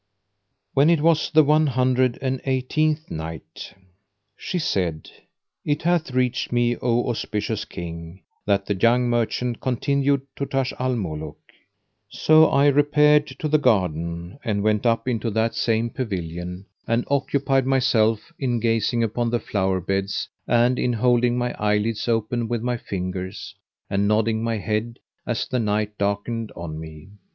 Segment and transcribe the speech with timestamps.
[0.73, 3.75] When it was the One Hundred and Eighteenth Night,
[4.35, 5.11] She said,
[5.63, 10.95] It hath reached me, O auspicious King, that the young merchant continued to Taj al
[10.95, 11.37] Muluk:
[12.09, 17.67] "So I repaired to the garden and went up into that same pavilion and occupied
[17.67, 22.75] myself in gazing upon the flower beds and in holding my eyelids open with my
[22.77, 23.53] fingers
[23.87, 24.97] and nodding my head
[25.27, 27.09] as the night darkened on me.